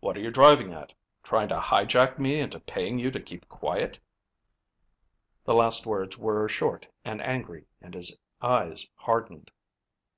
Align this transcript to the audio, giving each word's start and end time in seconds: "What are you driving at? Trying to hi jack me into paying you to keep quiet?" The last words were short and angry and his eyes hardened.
"What 0.00 0.18
are 0.18 0.20
you 0.20 0.30
driving 0.30 0.74
at? 0.74 0.92
Trying 1.22 1.48
to 1.48 1.58
hi 1.58 1.86
jack 1.86 2.18
me 2.18 2.40
into 2.40 2.60
paying 2.60 2.98
you 2.98 3.10
to 3.10 3.18
keep 3.18 3.48
quiet?" 3.48 3.98
The 5.46 5.54
last 5.54 5.86
words 5.86 6.18
were 6.18 6.46
short 6.46 6.88
and 7.06 7.22
angry 7.22 7.64
and 7.80 7.94
his 7.94 8.18
eyes 8.42 8.90
hardened. 8.96 9.50